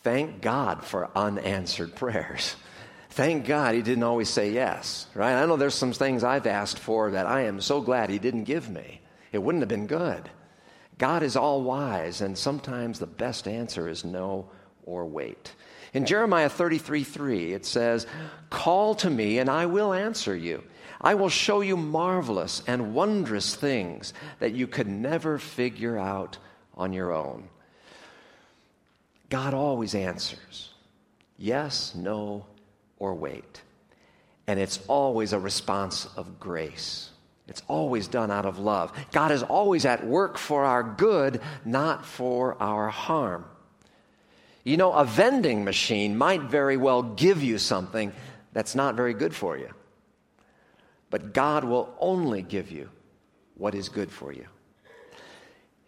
Thank 0.04 0.42
God 0.42 0.84
for 0.84 1.10
unanswered 1.16 1.96
prayers. 1.96 2.56
Thank 3.08 3.46
God 3.46 3.74
he 3.74 3.80
didn't 3.80 4.02
always 4.02 4.28
say 4.28 4.52
yes, 4.52 5.06
right? 5.14 5.34
I 5.34 5.46
know 5.46 5.56
there's 5.56 5.74
some 5.74 5.94
things 5.94 6.22
I've 6.22 6.46
asked 6.46 6.78
for 6.78 7.12
that 7.12 7.26
I 7.26 7.44
am 7.44 7.62
so 7.62 7.80
glad 7.80 8.10
he 8.10 8.18
didn't 8.18 8.44
give 8.44 8.68
me. 8.68 9.00
It 9.32 9.38
wouldn't 9.38 9.62
have 9.62 9.68
been 9.68 9.86
good. 9.86 10.28
God 10.98 11.22
is 11.22 11.36
all 11.36 11.62
wise, 11.62 12.20
and 12.20 12.36
sometimes 12.36 12.98
the 12.98 13.06
best 13.06 13.48
answer 13.48 13.88
is 13.88 14.04
no 14.04 14.50
or 14.84 15.06
wait. 15.06 15.54
In 15.94 16.04
Jeremiah 16.04 16.50
33 16.50 17.02
3, 17.02 17.52
it 17.54 17.64
says, 17.64 18.06
Call 18.50 18.94
to 18.96 19.08
me, 19.08 19.38
and 19.38 19.48
I 19.48 19.66
will 19.66 19.94
answer 19.94 20.36
you. 20.36 20.62
I 21.04 21.14
will 21.14 21.28
show 21.28 21.60
you 21.60 21.76
marvelous 21.76 22.62
and 22.66 22.94
wondrous 22.94 23.54
things 23.54 24.14
that 24.38 24.54
you 24.54 24.66
could 24.66 24.88
never 24.88 25.38
figure 25.38 25.98
out 25.98 26.38
on 26.74 26.94
your 26.94 27.12
own. 27.12 27.50
God 29.28 29.52
always 29.52 29.94
answers 29.94 30.70
yes, 31.36 31.94
no, 31.94 32.46
or 32.98 33.14
wait. 33.14 33.60
And 34.46 34.58
it's 34.58 34.80
always 34.88 35.34
a 35.34 35.38
response 35.38 36.06
of 36.16 36.40
grace. 36.40 37.10
It's 37.48 37.62
always 37.68 38.08
done 38.08 38.30
out 38.30 38.46
of 38.46 38.58
love. 38.58 38.92
God 39.12 39.30
is 39.30 39.42
always 39.42 39.84
at 39.84 40.06
work 40.06 40.38
for 40.38 40.64
our 40.64 40.82
good, 40.82 41.42
not 41.66 42.06
for 42.06 42.56
our 42.62 42.88
harm. 42.88 43.44
You 44.64 44.78
know, 44.78 44.92
a 44.92 45.04
vending 45.04 45.64
machine 45.64 46.16
might 46.16 46.42
very 46.42 46.78
well 46.78 47.02
give 47.02 47.42
you 47.42 47.58
something 47.58 48.12
that's 48.54 48.74
not 48.74 48.94
very 48.94 49.12
good 49.12 49.34
for 49.34 49.58
you. 49.58 49.68
But 51.14 51.32
God 51.32 51.62
will 51.62 51.94
only 52.00 52.42
give 52.42 52.72
you 52.72 52.90
what 53.54 53.76
is 53.76 53.88
good 53.88 54.10
for 54.10 54.32
you. 54.32 54.46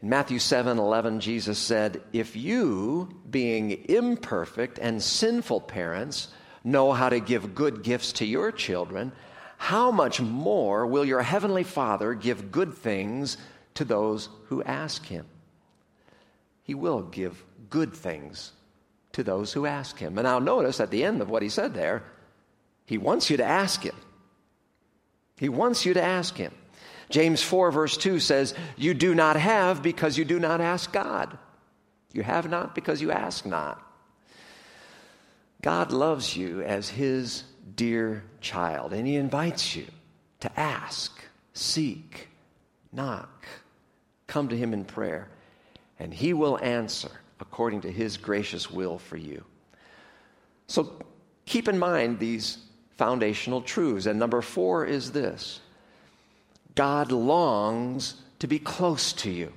In 0.01 0.09
Matthew 0.09 0.39
7 0.39 0.79
11, 0.79 1.19
Jesus 1.19 1.59
said, 1.59 2.01
If 2.13 2.37
you, 2.37 3.09
being 3.29 3.73
imperfect 3.89 4.79
and 4.79 5.03
sinful 5.03 5.63
parents, 5.63 6.29
know 6.63 6.93
how 6.93 7.09
to 7.09 7.19
give 7.19 7.57
good 7.57 7.83
gifts 7.83 8.13
to 8.13 8.25
your 8.25 8.53
children, 8.53 9.11
how 9.57 9.91
much 9.91 10.21
more 10.21 10.87
will 10.87 11.05
your 11.05 11.23
heavenly 11.23 11.65
Father 11.65 12.15
give 12.15 12.53
good 12.53 12.75
things 12.75 13.37
to 13.75 13.85
those 13.85 14.29
who 14.45 14.63
ask 14.63 15.07
him? 15.07 15.27
He 16.63 16.75
will 16.75 17.03
give 17.03 17.45
good 17.69 17.95
things 17.95 18.53
to 19.15 19.25
those 19.25 19.53
who 19.53 19.67
ask 19.67 19.99
him. 19.99 20.19
And 20.19 20.25
now 20.25 20.39
notice 20.39 20.79
at 20.79 20.93
the 20.93 21.03
end 21.03 21.21
of 21.21 21.29
what 21.29 21.43
he 21.43 21.49
said 21.49 21.75
there, 21.75 22.05
he 22.85 22.97
wants 22.97 23.29
you 23.29 23.39
to 23.39 23.45
ask 23.45 23.83
him. 23.83 23.97
He 25.39 25.49
wants 25.49 25.85
you 25.85 25.95
to 25.95 26.03
ask 26.03 26.37
him. 26.37 26.53
James 27.11 27.43
4, 27.43 27.71
verse 27.71 27.97
2 27.97 28.19
says, 28.21 28.55
You 28.77 28.95
do 28.95 29.15
not 29.15 29.37
have 29.37 29.83
because 29.83 30.19
you 30.19 30.25
do 30.25 30.41
not 30.41 30.61
ask 30.61 30.93
God. 30.93 31.39
You 32.13 32.23
have 32.23 32.49
not 32.51 32.75
because 32.75 33.01
you 33.01 33.13
ask 33.13 33.45
not. 33.47 33.83
God 35.63 35.93
loves 35.93 36.37
you 36.37 36.63
as 36.63 36.89
his 36.89 37.45
dear 37.75 38.25
child, 38.41 38.93
and 38.93 39.07
he 39.07 39.17
invites 39.17 39.77
you 39.77 39.87
to 40.41 40.61
ask, 40.61 41.21
seek, 41.55 42.29
knock, 42.93 43.47
come 44.27 44.49
to 44.49 44.57
him 44.57 44.73
in 44.73 44.85
prayer, 44.85 45.29
and 45.99 46.13
he 46.13 46.33
will 46.33 46.59
answer 46.63 47.11
according 47.41 47.83
to 47.83 47.91
his 47.91 48.17
gracious 48.17 48.71
will 48.71 48.99
for 48.99 49.17
you. 49.17 49.45
So 50.69 51.01
keep 51.45 51.69
in 51.69 51.79
mind 51.79 52.19
these 52.19 52.59
foundational 52.97 53.63
truths. 53.63 54.07
And 54.07 54.19
number 54.19 54.43
four 54.43 54.85
is 54.85 55.13
this 55.13 55.61
God 56.75 57.13
longs 57.13 58.15
to 58.39 58.47
be 58.47 58.59
close 58.59 59.13
to 59.15 59.31
you. 59.31 59.53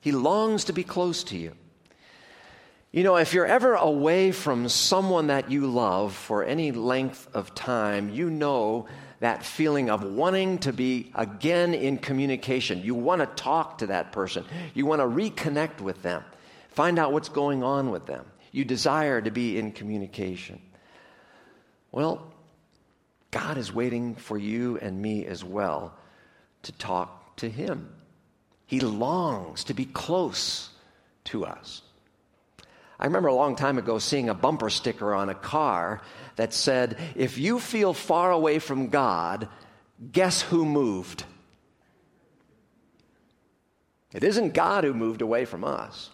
He 0.00 0.12
longs 0.12 0.64
to 0.64 0.72
be 0.72 0.84
close 0.84 1.24
to 1.24 1.36
you. 1.36 1.52
You 2.92 3.04
know, 3.04 3.16
if 3.16 3.34
you're 3.34 3.46
ever 3.46 3.74
away 3.74 4.32
from 4.32 4.68
someone 4.68 5.28
that 5.28 5.50
you 5.50 5.66
love 5.66 6.14
for 6.14 6.42
any 6.42 6.72
length 6.72 7.28
of 7.34 7.54
time, 7.54 8.10
you 8.10 8.30
know 8.30 8.88
that 9.20 9.44
feeling 9.44 9.90
of 9.90 10.02
wanting 10.02 10.58
to 10.60 10.72
be 10.72 11.12
again 11.14 11.72
in 11.74 11.98
communication. 11.98 12.82
You 12.82 12.94
want 12.94 13.20
to 13.20 13.26
talk 13.42 13.78
to 13.78 13.86
that 13.88 14.10
person, 14.10 14.44
you 14.74 14.86
want 14.86 15.00
to 15.00 15.06
reconnect 15.06 15.80
with 15.80 16.02
them. 16.02 16.24
Find 16.70 16.98
out 16.98 17.12
what's 17.12 17.28
going 17.28 17.62
on 17.62 17.90
with 17.90 18.06
them. 18.06 18.24
You 18.50 18.64
desire 18.64 19.20
to 19.20 19.30
be 19.30 19.58
in 19.58 19.72
communication. 19.72 20.60
Well, 21.92 22.29
God 23.30 23.58
is 23.58 23.72
waiting 23.72 24.14
for 24.14 24.36
you 24.36 24.78
and 24.78 25.00
me 25.00 25.26
as 25.26 25.44
well 25.44 25.94
to 26.62 26.72
talk 26.72 27.36
to 27.36 27.48
Him. 27.48 27.90
He 28.66 28.80
longs 28.80 29.64
to 29.64 29.74
be 29.74 29.84
close 29.84 30.70
to 31.24 31.44
us. 31.44 31.82
I 32.98 33.06
remember 33.06 33.28
a 33.28 33.34
long 33.34 33.56
time 33.56 33.78
ago 33.78 33.98
seeing 33.98 34.28
a 34.28 34.34
bumper 34.34 34.68
sticker 34.68 35.14
on 35.14 35.28
a 35.28 35.34
car 35.34 36.02
that 36.36 36.52
said, 36.52 36.98
If 37.14 37.38
you 37.38 37.58
feel 37.58 37.94
far 37.94 38.30
away 38.30 38.58
from 38.58 38.88
God, 38.88 39.48
guess 40.12 40.42
who 40.42 40.64
moved? 40.66 41.24
It 44.12 44.24
isn't 44.24 44.54
God 44.54 44.84
who 44.84 44.92
moved 44.92 45.22
away 45.22 45.44
from 45.44 45.64
us. 45.64 46.10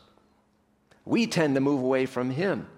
We 1.05 1.27
tend 1.27 1.55
to 1.55 1.61
move 1.61 1.83
away 1.83 2.07
from 2.07 2.31
Him. 2.31 2.69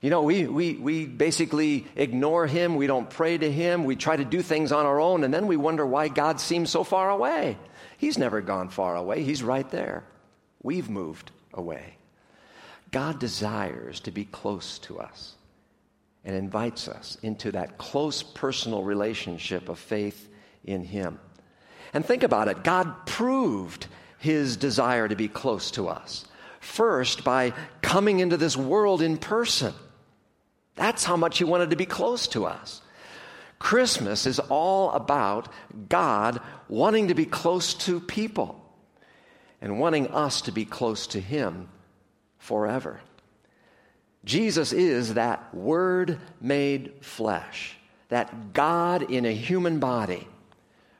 You 0.00 0.08
know, 0.08 0.22
we, 0.22 0.46
we, 0.46 0.74
we 0.74 1.04
basically 1.04 1.86
ignore 1.94 2.46
Him, 2.46 2.76
we 2.76 2.86
don't 2.86 3.10
pray 3.10 3.36
to 3.36 3.52
Him, 3.52 3.84
we 3.84 3.96
try 3.96 4.16
to 4.16 4.24
do 4.24 4.40
things 4.40 4.72
on 4.72 4.86
our 4.86 4.98
own, 4.98 5.24
and 5.24 5.34
then 5.34 5.46
we 5.46 5.58
wonder 5.58 5.84
why 5.84 6.08
God 6.08 6.40
seems 6.40 6.70
so 6.70 6.84
far 6.84 7.10
away. 7.10 7.58
He's 7.98 8.16
never 8.16 8.40
gone 8.40 8.70
far 8.70 8.96
away, 8.96 9.22
He's 9.22 9.42
right 9.42 9.68
there. 9.70 10.04
We've 10.62 10.88
moved 10.88 11.30
away. 11.52 11.96
God 12.90 13.18
desires 13.18 14.00
to 14.00 14.10
be 14.10 14.24
close 14.24 14.78
to 14.80 14.98
us 14.98 15.34
and 16.24 16.34
invites 16.34 16.88
us 16.88 17.18
into 17.22 17.52
that 17.52 17.76
close 17.76 18.22
personal 18.22 18.82
relationship 18.82 19.68
of 19.68 19.78
faith 19.78 20.28
in 20.64 20.82
Him. 20.82 21.18
And 21.92 22.06
think 22.06 22.22
about 22.22 22.48
it 22.48 22.64
God 22.64 23.06
proved 23.06 23.86
His 24.18 24.56
desire 24.56 25.08
to 25.08 25.16
be 25.16 25.28
close 25.28 25.70
to 25.72 25.88
us. 25.88 26.24
First, 26.60 27.22
by 27.22 27.52
coming 27.82 28.20
into 28.20 28.38
this 28.38 28.56
world 28.56 29.02
in 29.02 29.18
person. 29.18 29.74
That's 30.80 31.04
how 31.04 31.18
much 31.18 31.36
He 31.36 31.44
wanted 31.44 31.68
to 31.70 31.76
be 31.76 31.84
close 31.84 32.26
to 32.28 32.46
us. 32.46 32.80
Christmas 33.58 34.24
is 34.24 34.38
all 34.38 34.92
about 34.92 35.52
God 35.90 36.40
wanting 36.70 37.08
to 37.08 37.14
be 37.14 37.26
close 37.26 37.74
to 37.84 38.00
people 38.00 38.58
and 39.60 39.78
wanting 39.78 40.06
us 40.06 40.40
to 40.42 40.52
be 40.52 40.64
close 40.64 41.08
to 41.08 41.20
Him 41.20 41.68
forever. 42.38 42.98
Jesus 44.24 44.72
is 44.72 45.12
that 45.14 45.54
Word 45.54 46.18
made 46.40 46.94
flesh, 47.02 47.76
that 48.08 48.54
God 48.54 49.02
in 49.02 49.26
a 49.26 49.34
human 49.34 49.80
body, 49.80 50.26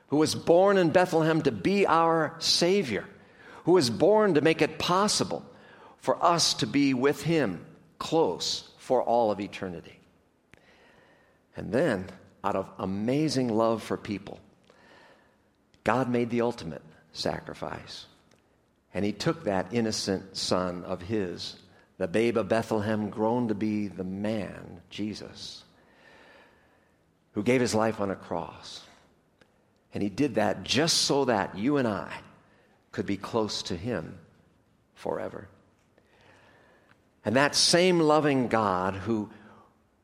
who 0.08 0.18
was 0.18 0.34
born 0.34 0.76
in 0.76 0.90
Bethlehem 0.90 1.40
to 1.40 1.52
be 1.52 1.86
our 1.86 2.34
Savior, 2.38 3.06
who 3.64 3.72
was 3.72 3.88
born 3.88 4.34
to 4.34 4.42
make 4.42 4.60
it 4.60 4.78
possible 4.78 5.42
for 5.96 6.22
us 6.22 6.52
to 6.52 6.66
be 6.66 6.92
with 6.92 7.22
Him 7.22 7.64
close 7.98 8.69
for 8.90 9.04
all 9.04 9.30
of 9.30 9.38
eternity. 9.38 9.96
And 11.56 11.70
then, 11.70 12.06
out 12.42 12.56
of 12.56 12.68
amazing 12.76 13.48
love 13.48 13.84
for 13.84 13.96
people, 13.96 14.40
God 15.84 16.10
made 16.10 16.28
the 16.28 16.40
ultimate 16.40 16.82
sacrifice. 17.12 18.06
And 18.92 19.04
He 19.04 19.12
took 19.12 19.44
that 19.44 19.72
innocent 19.72 20.36
son 20.36 20.82
of 20.82 21.02
His 21.02 21.54
the 21.98 22.08
babe 22.08 22.36
of 22.36 22.48
Bethlehem 22.48 23.10
grown 23.10 23.46
to 23.46 23.54
be 23.54 23.86
the 23.86 24.02
man, 24.02 24.80
Jesus, 24.90 25.62
who 27.34 27.44
gave 27.44 27.60
his 27.60 27.76
life 27.76 28.00
on 28.00 28.10
a 28.10 28.16
cross. 28.16 28.82
And 29.94 30.02
he 30.02 30.08
did 30.08 30.34
that 30.34 30.64
just 30.64 31.02
so 31.02 31.26
that 31.26 31.56
you 31.56 31.76
and 31.76 31.86
I 31.86 32.10
could 32.90 33.06
be 33.06 33.18
close 33.18 33.62
to 33.64 33.76
him 33.76 34.18
forever. 34.94 35.46
And 37.24 37.36
that 37.36 37.54
same 37.54 38.00
loving 38.00 38.48
God 38.48 38.94
who, 38.94 39.30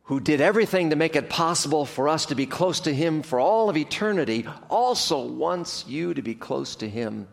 who 0.04 0.20
did 0.20 0.40
everything 0.40 0.90
to 0.90 0.96
make 0.96 1.16
it 1.16 1.30
possible 1.30 1.86
for 1.86 2.08
us 2.08 2.26
to 2.26 2.34
be 2.34 2.46
close 2.46 2.80
to 2.80 2.94
him 2.94 3.22
for 3.22 3.40
all 3.40 3.70
of 3.70 3.76
eternity 3.76 4.46
also 4.68 5.26
wants 5.26 5.86
you 5.86 6.14
to 6.14 6.22
be 6.22 6.34
close 6.34 6.76
to 6.76 6.88
him 6.88 7.26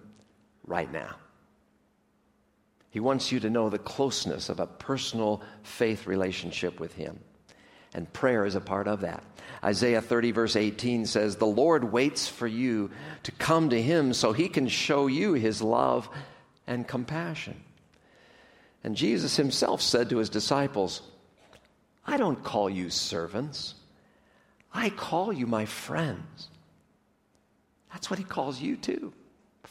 right 0.66 0.92
now. 0.92 1.16
He 2.94 3.00
wants 3.00 3.32
you 3.32 3.40
to 3.40 3.50
know 3.50 3.72
the 3.72 3.80
closeness 3.80 4.50
of 4.50 4.60
a 4.60 4.68
personal 4.68 5.42
faith 5.64 6.06
relationship 6.06 6.80
with 6.80 6.94
Him. 6.94 7.20
And 7.92 8.14
prayer 8.14 8.46
is 8.46 8.54
a 8.54 8.62
part 8.62 8.88
of 8.88 9.02
that. 9.02 9.24
Isaiah 9.64 10.00
30, 10.00 10.30
verse 10.30 10.56
18 10.56 11.08
says, 11.08 11.36
The 11.36 11.48
Lord 11.48 11.92
waits 11.92 12.28
for 12.28 12.46
you 12.46 12.92
to 13.24 13.32
come 13.32 13.72
to 13.72 13.82
Him 13.82 14.14
so 14.14 14.32
He 14.32 14.48
can 14.48 14.68
show 14.68 15.08
you 15.08 15.34
His 15.34 15.60
love 15.60 16.08
and 16.68 16.88
compassion. 16.88 17.64
And 18.84 18.96
Jesus 18.96 19.38
Himself 19.38 19.82
said 19.82 20.10
to 20.10 20.18
His 20.18 20.30
disciples, 20.30 21.02
I 22.06 22.18
don't 22.18 22.44
call 22.44 22.70
you 22.70 22.90
servants, 22.90 23.76
I 24.74 24.90
call 24.90 25.32
you 25.32 25.48
my 25.48 25.66
friends. 25.66 26.50
That's 27.92 28.10
what 28.10 28.20
He 28.20 28.26
calls 28.26 28.60
you 28.60 28.76
too 28.76 29.14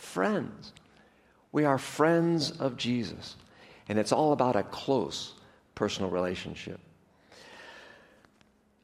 friends. 0.03 0.73
We 1.53 1.65
are 1.65 1.79
friends 1.79 2.51
of 2.51 2.77
Jesus. 2.77 3.37
And 3.89 3.99
it's 3.99 4.13
all 4.13 4.33
about 4.33 4.57
a 4.57 4.63
close 4.63 5.35
personal 5.75 6.11
relationship. 6.11 6.81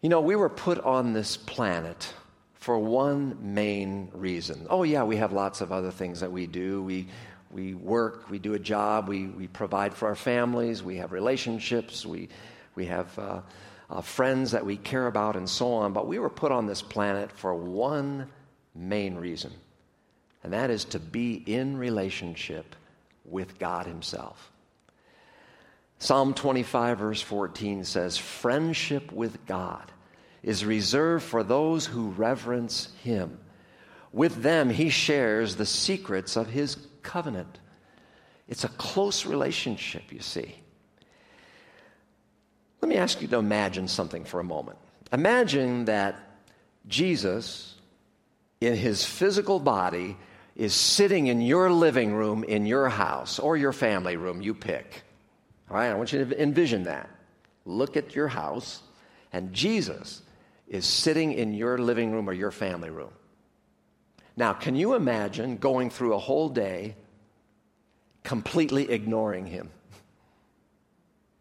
You 0.00 0.08
know, 0.08 0.20
we 0.20 0.36
were 0.36 0.48
put 0.48 0.78
on 0.80 1.12
this 1.12 1.36
planet 1.36 2.12
for 2.54 2.78
one 2.78 3.54
main 3.54 4.10
reason. 4.12 4.66
Oh, 4.70 4.82
yeah, 4.82 5.02
we 5.02 5.16
have 5.16 5.32
lots 5.32 5.60
of 5.60 5.72
other 5.72 5.90
things 5.90 6.20
that 6.20 6.30
we 6.30 6.46
do. 6.46 6.82
We, 6.82 7.08
we 7.50 7.74
work, 7.74 8.30
we 8.30 8.38
do 8.38 8.54
a 8.54 8.58
job, 8.58 9.08
we, 9.08 9.26
we 9.26 9.46
provide 9.46 9.94
for 9.94 10.08
our 10.08 10.14
families, 10.14 10.82
we 10.82 10.96
have 10.96 11.12
relationships, 11.12 12.04
we, 12.04 12.28
we 12.74 12.86
have 12.86 13.18
uh, 13.18 13.40
uh, 13.90 14.00
friends 14.02 14.52
that 14.52 14.66
we 14.66 14.76
care 14.76 15.06
about, 15.06 15.36
and 15.36 15.48
so 15.48 15.72
on. 15.72 15.92
But 15.92 16.06
we 16.06 16.18
were 16.18 16.30
put 16.30 16.52
on 16.52 16.66
this 16.66 16.82
planet 16.82 17.32
for 17.32 17.54
one 17.54 18.28
main 18.74 19.16
reason 19.16 19.52
and 20.42 20.52
that 20.52 20.70
is 20.70 20.84
to 20.86 20.98
be 20.98 21.34
in 21.34 21.76
relationship 21.76 22.76
with 23.24 23.58
God 23.58 23.86
Himself. 23.86 24.50
Psalm 25.98 26.32
25, 26.32 26.98
verse 26.98 27.20
14 27.20 27.84
says, 27.84 28.16
Friendship 28.16 29.10
with 29.12 29.44
God 29.46 29.90
is 30.42 30.64
reserved 30.64 31.24
for 31.24 31.42
those 31.42 31.86
who 31.86 32.10
reverence 32.10 32.88
Him. 33.02 33.38
With 34.12 34.42
them, 34.42 34.70
He 34.70 34.90
shares 34.90 35.56
the 35.56 35.66
secrets 35.66 36.36
of 36.36 36.48
His 36.48 36.76
covenant. 37.02 37.58
It's 38.48 38.64
a 38.64 38.68
close 38.68 39.26
relationship, 39.26 40.12
you 40.12 40.20
see. 40.20 40.54
Let 42.80 42.88
me 42.88 42.96
ask 42.96 43.20
you 43.20 43.28
to 43.28 43.36
imagine 43.36 43.88
something 43.88 44.24
for 44.24 44.40
a 44.40 44.44
moment. 44.44 44.78
Imagine 45.12 45.86
that 45.86 46.16
Jesus, 46.86 47.74
in 48.60 48.74
his 48.74 49.04
physical 49.04 49.58
body, 49.58 50.16
is 50.56 50.74
sitting 50.74 51.28
in 51.28 51.40
your 51.40 51.70
living 51.70 52.14
room 52.14 52.44
in 52.44 52.66
your 52.66 52.88
house 52.88 53.38
or 53.38 53.56
your 53.56 53.72
family 53.72 54.16
room, 54.16 54.42
you 54.42 54.54
pick. 54.54 55.02
All 55.70 55.76
right, 55.76 55.88
I 55.88 55.94
want 55.94 56.12
you 56.12 56.24
to 56.24 56.42
envision 56.42 56.84
that. 56.84 57.08
Look 57.64 57.96
at 57.96 58.14
your 58.14 58.28
house, 58.28 58.82
and 59.32 59.52
Jesus 59.52 60.22
is 60.66 60.86
sitting 60.86 61.32
in 61.32 61.54
your 61.54 61.78
living 61.78 62.12
room 62.12 62.28
or 62.28 62.32
your 62.32 62.50
family 62.50 62.90
room. 62.90 63.10
Now, 64.38 64.52
can 64.52 64.76
you 64.76 64.94
imagine 64.94 65.56
going 65.56 65.90
through 65.90 66.14
a 66.14 66.18
whole 66.18 66.48
day 66.48 66.94
completely 68.22 68.88
ignoring 68.88 69.46
him? 69.46 69.68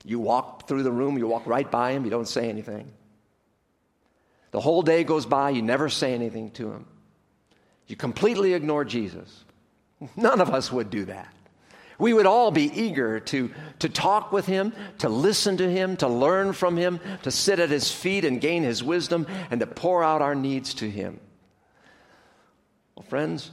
You 0.03 0.17
walk 0.17 0.67
through 0.67 0.81
the 0.81 0.91
room, 0.91 1.15
you 1.15 1.27
walk 1.27 1.45
right 1.45 1.69
by 1.69 1.91
him, 1.91 2.05
you 2.05 2.09
don't 2.09 2.27
say 2.27 2.49
anything. 2.49 2.91
The 4.49 4.59
whole 4.59 4.81
day 4.81 5.03
goes 5.03 5.27
by, 5.27 5.51
you 5.51 5.61
never 5.61 5.89
say 5.89 6.15
anything 6.15 6.49
to 6.51 6.71
him. 6.71 6.87
You 7.85 7.95
completely 7.95 8.55
ignore 8.55 8.83
Jesus. 8.83 9.43
None 10.15 10.41
of 10.41 10.49
us 10.49 10.71
would 10.71 10.89
do 10.89 11.05
that. 11.05 11.31
We 11.99 12.13
would 12.13 12.25
all 12.25 12.49
be 12.49 12.71
eager 12.73 13.19
to, 13.19 13.51
to 13.77 13.89
talk 13.89 14.31
with 14.31 14.47
him, 14.47 14.73
to 14.99 15.09
listen 15.09 15.57
to 15.57 15.69
him, 15.69 15.97
to 15.97 16.07
learn 16.07 16.51
from 16.51 16.75
him, 16.75 16.99
to 17.21 17.29
sit 17.29 17.59
at 17.59 17.69
his 17.69 17.91
feet 17.91 18.25
and 18.25 18.41
gain 18.41 18.63
his 18.63 18.83
wisdom, 18.83 19.27
and 19.51 19.59
to 19.59 19.67
pour 19.67 20.03
out 20.03 20.23
our 20.23 20.33
needs 20.33 20.73
to 20.75 20.89
him. 20.89 21.19
Well, 22.97 23.05
friends, 23.07 23.51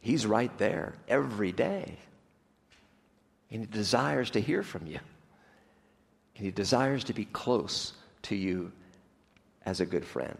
he's 0.00 0.26
right 0.26 0.56
there 0.58 0.92
every 1.08 1.50
day. 1.50 1.96
And 3.50 3.62
he 3.62 3.66
desires 3.66 4.32
to 4.32 4.40
hear 4.40 4.62
from 4.62 4.86
you. 4.86 4.98
And 6.36 6.44
he 6.44 6.50
desires 6.50 7.04
to 7.04 7.14
be 7.14 7.24
close 7.24 7.94
to 8.24 8.36
you 8.36 8.70
as 9.64 9.80
a 9.80 9.86
good 9.86 10.04
friend. 10.04 10.38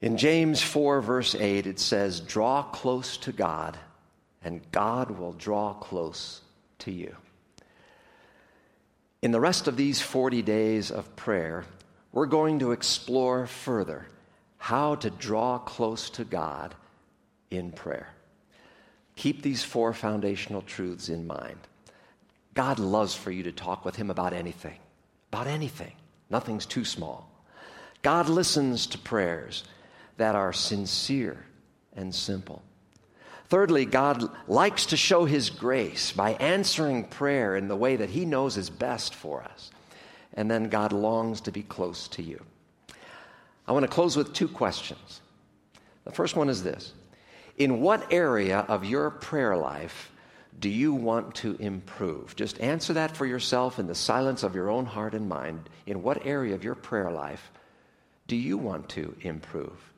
In 0.00 0.16
James 0.16 0.62
4, 0.62 1.02
verse 1.02 1.34
8, 1.34 1.66
it 1.66 1.78
says, 1.78 2.20
Draw 2.20 2.62
close 2.62 3.18
to 3.18 3.32
God, 3.32 3.76
and 4.42 4.62
God 4.72 5.10
will 5.10 5.34
draw 5.34 5.74
close 5.74 6.40
to 6.78 6.90
you. 6.90 7.14
In 9.20 9.32
the 9.32 9.40
rest 9.40 9.68
of 9.68 9.76
these 9.76 10.00
40 10.00 10.40
days 10.40 10.90
of 10.90 11.14
prayer, 11.14 11.66
we're 12.10 12.24
going 12.24 12.60
to 12.60 12.72
explore 12.72 13.46
further 13.46 14.06
how 14.58 14.94
to 14.96 15.10
draw 15.10 15.58
close 15.58 16.10
to 16.10 16.24
God 16.24 16.74
in 17.50 17.72
prayer. 17.72 18.08
Keep 19.16 19.42
these 19.42 19.62
four 19.62 19.92
foundational 19.92 20.62
truths 20.62 21.08
in 21.08 21.26
mind. 21.26 21.58
God 22.54 22.78
loves 22.78 23.14
for 23.14 23.30
you 23.30 23.42
to 23.44 23.52
talk 23.52 23.84
with 23.84 23.96
Him 23.96 24.10
about 24.10 24.32
anything, 24.32 24.78
about 25.32 25.46
anything. 25.46 25.92
Nothing's 26.30 26.66
too 26.66 26.84
small. 26.84 27.30
God 28.02 28.28
listens 28.28 28.86
to 28.88 28.98
prayers 28.98 29.64
that 30.16 30.34
are 30.34 30.52
sincere 30.52 31.44
and 31.94 32.14
simple. 32.14 32.62
Thirdly, 33.48 33.84
God 33.84 34.28
likes 34.48 34.86
to 34.86 34.96
show 34.96 35.24
His 35.24 35.50
grace 35.50 36.12
by 36.12 36.32
answering 36.32 37.04
prayer 37.04 37.56
in 37.56 37.68
the 37.68 37.76
way 37.76 37.96
that 37.96 38.10
He 38.10 38.24
knows 38.24 38.56
is 38.56 38.70
best 38.70 39.14
for 39.14 39.42
us. 39.42 39.70
And 40.34 40.50
then 40.50 40.68
God 40.68 40.92
longs 40.92 41.40
to 41.42 41.52
be 41.52 41.62
close 41.62 42.08
to 42.08 42.22
you. 42.22 42.42
I 43.66 43.72
want 43.72 43.84
to 43.84 43.90
close 43.90 44.16
with 44.16 44.32
two 44.32 44.48
questions. 44.48 45.20
The 46.04 46.12
first 46.12 46.36
one 46.36 46.48
is 46.48 46.62
this 46.62 46.92
In 47.56 47.80
what 47.80 48.12
area 48.12 48.60
of 48.68 48.84
your 48.84 49.10
prayer 49.10 49.56
life 49.56 50.10
do 50.58 50.68
you 50.68 50.94
want 50.94 51.34
to 51.36 51.56
improve? 51.56 52.34
Just 52.36 52.60
answer 52.60 52.94
that 52.94 53.16
for 53.16 53.26
yourself 53.26 53.78
in 53.78 53.86
the 53.86 53.94
silence 53.94 54.42
of 54.42 54.54
your 54.54 54.70
own 54.70 54.86
heart 54.86 55.14
and 55.14 55.28
mind. 55.28 55.68
In 55.86 56.02
what 56.02 56.24
area 56.26 56.54
of 56.54 56.64
your 56.64 56.74
prayer 56.74 57.10
life 57.10 57.50
do 58.26 58.36
you 58.36 58.56
want 58.56 58.88
to 58.90 59.14
improve? 59.20 59.92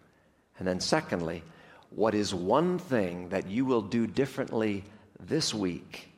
And 0.59 0.66
then, 0.66 0.81
secondly, 0.81 1.42
what 1.90 2.14
is 2.14 2.35
one 2.35 2.78
thing 2.78 3.28
that 3.28 3.48
you 3.48 3.64
will 3.64 3.83
do 3.83 4.07
differently 4.07 4.85
this 5.20 5.54
week 5.54 6.09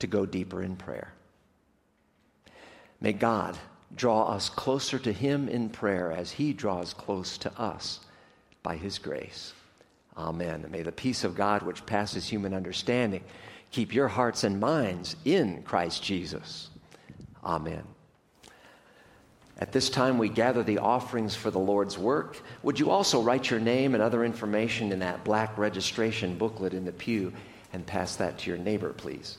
to 0.00 0.06
go 0.06 0.26
deeper 0.26 0.62
in 0.62 0.76
prayer? 0.76 1.12
May 3.00 3.12
God 3.12 3.56
draw 3.96 4.24
us 4.24 4.48
closer 4.48 4.98
to 4.98 5.12
Him 5.12 5.48
in 5.48 5.68
prayer 5.68 6.12
as 6.12 6.32
He 6.32 6.52
draws 6.52 6.94
close 6.94 7.38
to 7.38 7.60
us 7.60 8.00
by 8.62 8.76
His 8.76 8.98
grace. 8.98 9.52
Amen. 10.16 10.62
And 10.62 10.70
may 10.70 10.82
the 10.82 10.92
peace 10.92 11.24
of 11.24 11.34
God, 11.34 11.62
which 11.62 11.86
passes 11.86 12.28
human 12.28 12.54
understanding, 12.54 13.22
keep 13.70 13.94
your 13.94 14.08
hearts 14.08 14.44
and 14.44 14.60
minds 14.60 15.16
in 15.24 15.62
Christ 15.62 16.02
Jesus. 16.02 16.68
Amen. 17.44 17.82
At 19.58 19.72
this 19.72 19.90
time, 19.90 20.18
we 20.18 20.28
gather 20.28 20.62
the 20.62 20.78
offerings 20.78 21.36
for 21.36 21.50
the 21.50 21.58
Lord's 21.58 21.96
work. 21.96 22.42
Would 22.62 22.80
you 22.80 22.90
also 22.90 23.22
write 23.22 23.48
your 23.48 23.60
name 23.60 23.94
and 23.94 24.02
other 24.02 24.24
information 24.24 24.90
in 24.90 24.98
that 25.00 25.24
black 25.24 25.56
registration 25.56 26.36
booklet 26.36 26.74
in 26.74 26.84
the 26.84 26.92
pew 26.92 27.32
and 27.72 27.86
pass 27.86 28.16
that 28.16 28.38
to 28.38 28.50
your 28.50 28.58
neighbor, 28.58 28.92
please? 28.92 29.38